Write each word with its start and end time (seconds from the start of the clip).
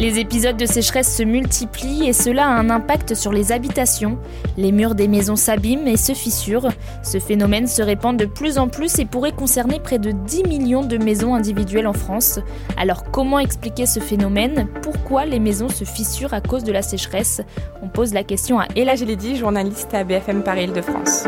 Les 0.00 0.18
épisodes 0.18 0.56
de 0.56 0.64
sécheresse 0.64 1.14
se 1.14 1.22
multiplient 1.22 2.08
et 2.08 2.14
cela 2.14 2.46
a 2.46 2.52
un 2.52 2.70
impact 2.70 3.14
sur 3.14 3.34
les 3.34 3.52
habitations. 3.52 4.18
Les 4.56 4.72
murs 4.72 4.94
des 4.94 5.08
maisons 5.08 5.36
s'abîment 5.36 5.86
et 5.86 5.98
se 5.98 6.14
fissurent. 6.14 6.70
Ce 7.02 7.18
phénomène 7.18 7.66
se 7.66 7.82
répand 7.82 8.16
de 8.16 8.24
plus 8.24 8.56
en 8.56 8.68
plus 8.68 8.98
et 8.98 9.04
pourrait 9.04 9.32
concerner 9.32 9.78
près 9.78 9.98
de 9.98 10.12
10 10.12 10.44
millions 10.44 10.82
de 10.82 10.96
maisons 10.96 11.34
individuelles 11.34 11.86
en 11.86 11.92
France. 11.92 12.40
Alors 12.78 13.10
comment 13.10 13.40
expliquer 13.40 13.84
ce 13.84 14.00
phénomène? 14.00 14.68
Pourquoi 14.80 15.26
les 15.26 15.38
maisons 15.38 15.68
se 15.68 15.84
fissurent 15.84 16.32
à 16.32 16.40
cause 16.40 16.64
de 16.64 16.72
la 16.72 16.80
sécheresse? 16.80 17.42
On 17.82 17.88
pose 17.88 18.14
la 18.14 18.24
question 18.24 18.58
à 18.58 18.68
Ella 18.76 18.94
Gelidi, 18.94 19.36
journaliste 19.36 19.92
à 19.92 20.02
BFM 20.02 20.42
Paris-Île-de-France. 20.42 21.24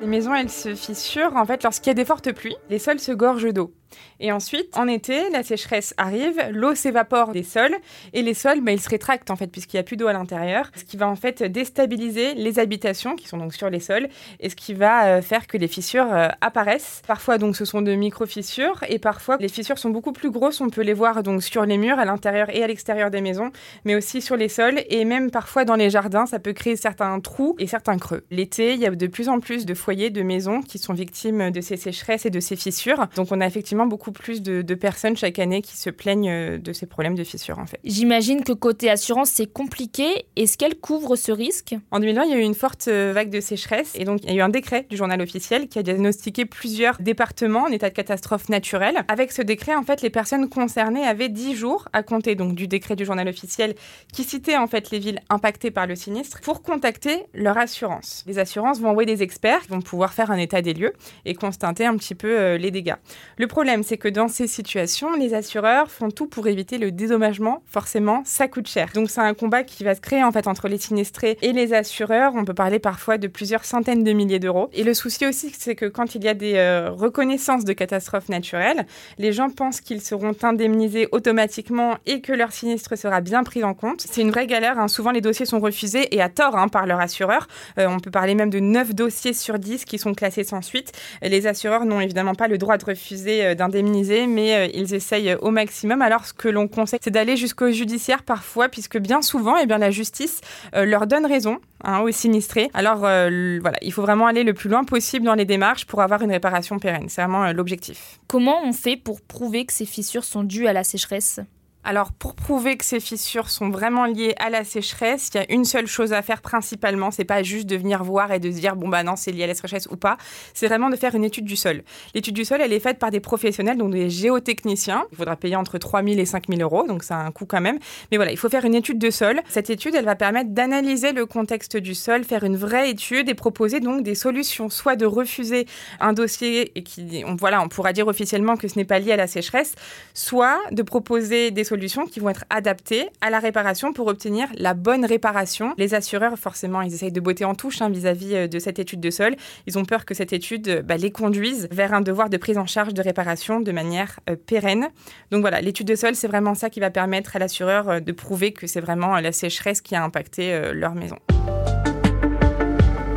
Les 0.00 0.08
maisons, 0.08 0.34
elles 0.34 0.50
se 0.50 0.74
fissurent 0.74 1.36
en 1.36 1.44
fait 1.44 1.62
lorsqu'il 1.62 1.90
y 1.90 1.92
a 1.92 1.94
des 1.94 2.04
fortes 2.04 2.32
pluies. 2.32 2.56
Les 2.70 2.80
sols 2.80 2.98
se 2.98 3.12
gorgent 3.12 3.52
d'eau. 3.52 3.72
Et 4.20 4.32
ensuite, 4.32 4.76
en 4.76 4.88
été, 4.88 5.30
la 5.30 5.42
sécheresse 5.42 5.94
arrive, 5.96 6.40
l'eau 6.50 6.74
s'évapore 6.74 7.32
des 7.32 7.42
sols 7.42 7.76
et 8.12 8.22
les 8.22 8.34
sols, 8.34 8.60
bah, 8.60 8.72
ils 8.72 8.80
se 8.80 8.88
rétractent 8.88 9.30
en 9.30 9.36
fait 9.36 9.48
puisqu'il 9.48 9.76
n'y 9.76 9.80
a 9.80 9.82
plus 9.82 9.96
d'eau 9.96 10.06
à 10.06 10.12
l'intérieur, 10.12 10.70
ce 10.74 10.84
qui 10.84 10.96
va 10.96 11.08
en 11.08 11.16
fait 11.16 11.42
déstabiliser 11.42 12.34
les 12.34 12.58
habitations 12.58 13.16
qui 13.16 13.28
sont 13.28 13.36
donc 13.36 13.54
sur 13.54 13.70
les 13.70 13.80
sols 13.80 14.08
et 14.40 14.48
ce 14.48 14.56
qui 14.56 14.74
va 14.74 15.06
euh, 15.06 15.22
faire 15.22 15.46
que 15.46 15.56
les 15.56 15.68
fissures 15.68 16.12
euh, 16.12 16.28
apparaissent. 16.40 17.02
Parfois 17.06 17.38
donc 17.38 17.56
ce 17.56 17.64
sont 17.64 17.82
de 17.82 17.94
micro-fissures 17.94 18.84
et 18.88 18.98
parfois 18.98 19.36
les 19.38 19.48
fissures 19.48 19.78
sont 19.78 19.90
beaucoup 19.90 20.12
plus 20.12 20.30
grosses, 20.30 20.60
on 20.60 20.70
peut 20.70 20.82
les 20.82 20.94
voir 20.94 21.22
donc 21.22 21.42
sur 21.42 21.64
les 21.66 21.78
murs 21.78 21.98
à 21.98 22.04
l'intérieur 22.04 22.48
et 22.54 22.62
à 22.62 22.66
l'extérieur 22.66 23.10
des 23.10 23.20
maisons, 23.20 23.50
mais 23.84 23.94
aussi 23.94 24.22
sur 24.22 24.36
les 24.36 24.48
sols 24.48 24.82
et 24.88 25.04
même 25.04 25.30
parfois 25.30 25.64
dans 25.64 25.76
les 25.76 25.90
jardins, 25.90 26.26
ça 26.26 26.38
peut 26.38 26.52
créer 26.52 26.76
certains 26.76 27.18
trous 27.20 27.56
et 27.58 27.66
certains 27.66 27.98
creux. 27.98 28.24
L'été, 28.30 28.74
il 28.74 28.80
y 28.80 28.86
a 28.86 28.90
de 28.90 29.06
plus 29.06 29.28
en 29.28 29.40
plus 29.40 29.66
de 29.66 29.74
foyers, 29.74 30.10
de 30.10 30.22
maisons 30.22 30.62
qui 30.62 30.78
sont 30.78 30.94
victimes 30.94 31.50
de 31.50 31.60
ces 31.60 31.76
sécheresses 31.76 32.26
et 32.26 32.30
de 32.30 32.40
ces 32.40 32.56
fissures. 32.56 33.06
Donc 33.16 33.28
on 33.30 33.40
a 33.40 33.46
effectivement 33.46 33.85
beaucoup 33.86 34.12
plus 34.12 34.42
de, 34.42 34.74
personnes 34.74 35.16
chaque 35.16 35.38
année 35.38 35.62
qui 35.62 35.76
se 35.76 35.88
plaignent 35.88 36.30
euh, 36.30 36.58
de 36.58 36.72
ces 36.72 36.86
problèmes 36.86 37.14
de 37.14 37.24
fissures 37.24 37.58
en 37.58 37.66
fait. 37.66 37.80
J'imagine 37.84 38.44
que 38.44 38.52
côté 38.52 38.90
assurance 38.90 39.30
c'est 39.30 39.46
compliqué. 39.46 40.26
Est-ce 40.36 40.58
qu'elle 40.58 40.74
couvre 40.76 41.16
ce 41.16 41.32
risque? 41.32 41.74
En 41.90 41.98
2020, 41.98 42.24
il 42.24 42.30
y 42.30 42.34
a 42.34 42.38
eu 42.38 42.42
une 42.42 42.54
forte 42.54 42.88
euh, 42.88 43.12
vague 43.14 43.30
de 43.30 43.40
sécheresse 43.40 43.92
et 43.94 44.04
donc 44.04 44.20
il 44.22 44.30
y 44.30 44.32
a 44.34 44.36
eu 44.36 44.40
un 44.40 44.48
décret 44.48 44.86
du 44.90 44.96
journal 44.96 45.20
officiel 45.22 45.68
qui 45.68 45.78
a 45.78 45.82
diagnostiqué 45.82 46.44
plusieurs 46.44 47.00
départements 47.00 47.62
en 47.62 47.68
état 47.68 47.88
de 47.88 47.94
catastrophe 47.94 48.48
naturelle. 48.48 49.04
Avec 49.08 49.32
ce 49.32 49.42
décret, 49.42 49.74
en 49.74 49.82
fait, 49.82 50.02
les 50.02 50.10
personnes 50.10 50.48
concernées 50.48 51.04
avaient 51.04 51.28
10 51.28 51.54
jours 51.54 51.88
à 51.92 52.02
compter 52.02 52.34
donc 52.34 52.54
du 52.54 52.68
décret 52.68 52.96
du 52.96 53.04
journal 53.04 53.28
officiel 53.28 53.74
qui 54.12 54.24
citait 54.24 54.56
en 54.56 54.66
fait 54.66 54.90
les 54.90 54.98
villes 54.98 55.20
impactées 55.30 55.70
par 55.70 55.86
le 55.86 55.94
sinistre 55.94 56.40
pour 56.40 56.62
contacter 56.62 57.24
leur 57.34 57.56
assurance. 57.58 58.24
Les 58.26 58.38
assurances 58.38 58.80
vont 58.80 58.90
envoyer 58.90 59.06
des 59.06 59.22
experts 59.22 59.62
qui 59.62 59.68
vont 59.68 59.80
pouvoir 59.80 60.12
faire 60.12 60.30
un 60.30 60.38
état 60.38 60.62
des 60.62 60.74
lieux 60.74 60.92
et 61.24 61.34
constater 61.34 61.86
un 61.86 61.96
petit 61.96 62.14
peu 62.14 62.38
euh, 62.38 62.58
les 62.58 62.70
dégâts. 62.70 62.96
Le 63.38 63.46
problème, 63.46 63.65
c'est 63.82 63.96
que 63.96 64.08
dans 64.08 64.28
ces 64.28 64.46
situations, 64.46 65.14
les 65.16 65.34
assureurs 65.34 65.90
font 65.90 66.10
tout 66.10 66.26
pour 66.26 66.46
éviter 66.46 66.78
le 66.78 66.90
dédommagement. 66.92 67.62
Forcément, 67.66 68.22
ça 68.24 68.48
coûte 68.48 68.68
cher. 68.68 68.90
Donc 68.94 69.10
c'est 69.10 69.20
un 69.20 69.34
combat 69.34 69.62
qui 69.64 69.84
va 69.84 69.94
se 69.94 70.00
créer 70.00 70.22
en 70.22 70.32
fait 70.32 70.46
entre 70.46 70.68
les 70.68 70.78
sinistrés 70.78 71.36
et 71.42 71.52
les 71.52 71.74
assureurs. 71.74 72.32
On 72.34 72.44
peut 72.44 72.54
parler 72.54 72.78
parfois 72.78 73.18
de 73.18 73.26
plusieurs 73.26 73.64
centaines 73.64 74.04
de 74.04 74.12
milliers 74.12 74.38
d'euros. 74.38 74.70
Et 74.72 74.84
le 74.84 74.94
souci 74.94 75.26
aussi, 75.26 75.52
c'est 75.56 75.74
que 75.74 75.86
quand 75.86 76.14
il 76.14 76.24
y 76.24 76.28
a 76.28 76.34
des 76.34 76.54
euh, 76.56 76.90
reconnaissances 76.90 77.64
de 77.64 77.72
catastrophes 77.72 78.28
naturelles, 78.28 78.86
les 79.18 79.32
gens 79.32 79.50
pensent 79.50 79.80
qu'ils 79.80 80.02
seront 80.02 80.34
indemnisés 80.42 81.08
automatiquement 81.12 81.96
et 82.06 82.20
que 82.20 82.32
leur 82.32 82.52
sinistre 82.52 82.96
sera 82.96 83.20
bien 83.20 83.42
pris 83.42 83.64
en 83.64 83.74
compte. 83.74 84.02
C'est 84.08 84.22
une 84.22 84.30
vraie 84.30 84.46
galère. 84.46 84.78
Hein. 84.78 84.88
Souvent, 84.88 85.10
les 85.10 85.20
dossiers 85.20 85.46
sont 85.46 85.60
refusés 85.60 86.14
et 86.14 86.22
à 86.22 86.28
tort 86.28 86.56
hein, 86.56 86.68
par 86.68 86.86
leur 86.86 87.00
assureur. 87.00 87.48
Euh, 87.78 87.86
on 87.88 87.98
peut 87.98 88.10
parler 88.10 88.34
même 88.34 88.50
de 88.50 88.60
9 88.60 88.94
dossiers 88.94 89.32
sur 89.32 89.58
10 89.58 89.84
qui 89.84 89.98
sont 89.98 90.14
classés 90.14 90.44
sans 90.44 90.62
suite. 90.62 90.92
Les 91.22 91.46
assureurs 91.46 91.84
n'ont 91.84 92.00
évidemment 92.00 92.34
pas 92.34 92.48
le 92.48 92.58
droit 92.58 92.76
de 92.76 92.84
refuser 92.84 93.55
indemnisés, 93.60 94.26
mais 94.26 94.54
euh, 94.54 94.68
ils 94.74 94.94
essayent 94.94 95.36
au 95.40 95.50
maximum. 95.50 96.02
Alors, 96.02 96.26
ce 96.26 96.32
que 96.32 96.48
l'on 96.48 96.68
conseille, 96.68 96.98
c'est 97.02 97.10
d'aller 97.10 97.36
jusqu'au 97.36 97.70
judiciaire 97.70 98.22
parfois, 98.22 98.68
puisque 98.68 98.98
bien 98.98 99.22
souvent, 99.22 99.56
eh 99.56 99.66
bien, 99.66 99.78
la 99.78 99.90
justice 99.90 100.40
euh, 100.74 100.84
leur 100.84 101.06
donne 101.06 101.26
raison 101.26 101.58
hein, 101.84 102.00
aux 102.00 102.10
sinistrés. 102.10 102.70
Alors, 102.74 103.04
euh, 103.04 103.58
voilà, 103.60 103.78
il 103.82 103.92
faut 103.92 104.02
vraiment 104.02 104.26
aller 104.26 104.44
le 104.44 104.54
plus 104.54 104.68
loin 104.68 104.84
possible 104.84 105.24
dans 105.24 105.34
les 105.34 105.44
démarches 105.44 105.86
pour 105.86 106.00
avoir 106.00 106.22
une 106.22 106.30
réparation 106.30 106.78
pérenne. 106.78 107.08
C'est 107.08 107.22
vraiment 107.22 107.52
l'objectif. 107.52 108.18
Comment 108.28 108.62
on 108.64 108.72
fait 108.72 108.96
pour 108.96 109.20
prouver 109.20 109.64
que 109.64 109.72
ces 109.72 109.86
fissures 109.86 110.24
sont 110.24 110.44
dues 110.44 110.66
à 110.66 110.72
la 110.72 110.84
sécheresse? 110.84 111.40
Alors, 111.86 112.10
pour 112.10 112.34
prouver 112.34 112.76
que 112.76 112.84
ces 112.84 112.98
fissures 112.98 113.48
sont 113.48 113.70
vraiment 113.70 114.06
liées 114.06 114.34
à 114.40 114.50
la 114.50 114.64
sécheresse, 114.64 115.30
il 115.32 115.36
y 115.36 115.40
a 115.40 115.52
une 115.52 115.64
seule 115.64 115.86
chose 115.86 116.12
à 116.12 116.20
faire 116.20 116.42
principalement. 116.42 117.12
C'est 117.12 117.24
pas 117.24 117.44
juste 117.44 117.68
de 117.68 117.76
venir 117.76 118.02
voir 118.02 118.32
et 118.32 118.40
de 118.40 118.50
se 118.50 118.58
dire, 118.58 118.74
bon, 118.74 118.88
bah 118.88 119.04
non, 119.04 119.14
c'est 119.14 119.30
lié 119.30 119.44
à 119.44 119.46
la 119.46 119.54
sécheresse 119.54 119.86
ou 119.92 119.96
pas. 119.96 120.16
C'est 120.52 120.66
vraiment 120.66 120.90
de 120.90 120.96
faire 120.96 121.14
une 121.14 121.22
étude 121.22 121.44
du 121.44 121.54
sol. 121.54 121.84
L'étude 122.12 122.34
du 122.34 122.44
sol, 122.44 122.60
elle 122.60 122.72
est 122.72 122.80
faite 122.80 122.98
par 122.98 123.12
des 123.12 123.20
professionnels, 123.20 123.78
donc 123.78 123.92
des 123.92 124.10
géotechniciens. 124.10 125.04
Il 125.12 125.16
faudra 125.16 125.36
payer 125.36 125.54
entre 125.54 125.78
3 125.78 126.02
000 126.02 126.18
et 126.18 126.24
5 126.24 126.48
000 126.48 126.60
euros, 126.60 126.84
donc 126.88 127.04
ça 127.04 127.18
a 127.18 127.20
un 127.20 127.30
coût 127.30 127.46
quand 127.46 127.60
même. 127.60 127.78
Mais 128.10 128.16
voilà, 128.16 128.32
il 128.32 128.36
faut 128.36 128.48
faire 128.48 128.64
une 128.64 128.74
étude 128.74 128.98
de 128.98 129.10
sol. 129.10 129.40
Cette 129.48 129.70
étude, 129.70 129.94
elle 129.94 130.06
va 130.06 130.16
permettre 130.16 130.50
d'analyser 130.50 131.12
le 131.12 131.24
contexte 131.24 131.76
du 131.76 131.94
sol, 131.94 132.24
faire 132.24 132.42
une 132.42 132.56
vraie 132.56 132.90
étude 132.90 133.28
et 133.28 133.34
proposer 133.34 133.78
donc 133.78 134.02
des 134.02 134.16
solutions, 134.16 134.70
soit 134.70 134.96
de 134.96 135.06
refuser 135.06 135.68
un 136.00 136.14
dossier 136.14 136.76
et 136.76 136.82
qui, 136.82 137.22
on, 137.24 137.36
voilà, 137.36 137.62
on 137.62 137.68
pourra 137.68 137.92
dire 137.92 138.08
officiellement 138.08 138.56
que 138.56 138.66
ce 138.66 138.76
n'est 138.76 138.84
pas 138.84 138.98
lié 138.98 139.12
à 139.12 139.16
la 139.16 139.28
sécheresse, 139.28 139.76
soit 140.14 140.58
de 140.72 140.82
proposer 140.82 141.52
des 141.52 141.62
solutions 141.62 141.75
qui 142.10 142.20
vont 142.20 142.28
être 142.28 142.44
adaptées 142.50 143.08
à 143.20 143.30
la 143.30 143.38
réparation 143.38 143.92
pour 143.92 144.06
obtenir 144.06 144.48
la 144.56 144.74
bonne 144.74 145.04
réparation. 145.04 145.74
Les 145.78 145.94
assureurs, 145.94 146.38
forcément, 146.38 146.82
ils 146.82 146.92
essayent 146.92 147.12
de 147.12 147.20
botter 147.20 147.44
en 147.44 147.54
touche 147.54 147.80
hein, 147.82 147.88
vis-à-vis 147.88 148.34
euh, 148.34 148.48
de 148.48 148.58
cette 148.58 148.78
étude 148.78 149.00
de 149.00 149.10
sol. 149.10 149.36
Ils 149.66 149.78
ont 149.78 149.84
peur 149.84 150.04
que 150.04 150.14
cette 150.14 150.32
étude 150.32 150.68
euh, 150.68 150.82
bah, 150.82 150.96
les 150.96 151.10
conduise 151.10 151.68
vers 151.70 151.94
un 151.94 152.00
devoir 152.00 152.30
de 152.30 152.36
prise 152.36 152.58
en 152.58 152.66
charge 152.66 152.94
de 152.94 153.02
réparation 153.02 153.60
de 153.60 153.72
manière 153.72 154.20
euh, 154.28 154.36
pérenne. 154.36 154.88
Donc 155.30 155.42
voilà, 155.42 155.60
l'étude 155.60 155.86
de 155.86 155.94
sol, 155.94 156.14
c'est 156.14 156.28
vraiment 156.28 156.54
ça 156.54 156.70
qui 156.70 156.80
va 156.80 156.90
permettre 156.90 157.36
à 157.36 157.38
l'assureur 157.38 158.00
de 158.00 158.12
prouver 158.12 158.52
que 158.52 158.66
c'est 158.66 158.80
vraiment 158.80 159.18
la 159.20 159.32
sécheresse 159.32 159.80
qui 159.80 159.94
a 159.94 160.02
impacté 160.02 160.72
leur 160.72 160.94
maison. 160.94 161.16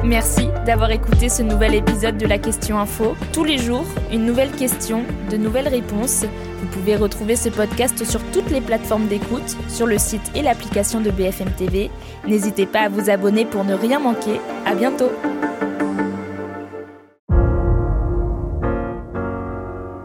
Merci 0.09 0.47
d'avoir 0.65 0.89
écouté 0.89 1.29
ce 1.29 1.43
nouvel 1.43 1.75
épisode 1.75 2.17
de 2.17 2.25
la 2.25 2.39
Question 2.39 2.79
Info. 2.79 3.15
Tous 3.31 3.43
les 3.43 3.59
jours, 3.59 3.85
une 4.11 4.25
nouvelle 4.25 4.49
question, 4.49 5.03
de 5.29 5.37
nouvelles 5.37 5.67
réponses. 5.67 6.25
Vous 6.59 6.67
pouvez 6.71 6.95
retrouver 6.95 7.35
ce 7.35 7.49
podcast 7.49 8.03
sur 8.03 8.19
toutes 8.31 8.49
les 8.49 8.59
plateformes 8.59 9.05
d'écoute, 9.05 9.55
sur 9.67 9.85
le 9.85 9.99
site 9.99 10.31
et 10.33 10.41
l'application 10.41 10.99
de 10.99 11.11
BFM 11.11 11.51
TV. 11.51 11.91
N'hésitez 12.27 12.65
pas 12.65 12.79
à 12.79 12.89
vous 12.89 13.11
abonner 13.11 13.45
pour 13.45 13.63
ne 13.63 13.75
rien 13.75 13.99
manquer. 13.99 14.41
À 14.65 14.73
bientôt. 14.73 15.11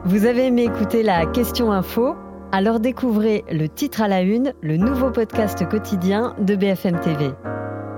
Vous 0.05 0.27
avez 0.27 0.49
aimé 0.49 0.65
écouter 0.65 1.03
la 1.03 1.25
Question 1.25 1.73
Info? 1.73 2.15
Alors 2.53 2.79
découvrez 2.79 3.43
le 3.51 3.71
titre 3.71 4.03
à 4.03 4.09
la 4.09 4.21
une, 4.21 4.53
le 4.61 4.77
nouveau 4.77 5.11
podcast 5.11 5.67
quotidien 5.67 6.35
de 6.41 6.57
BFM 6.57 7.01
TV. 7.01 7.31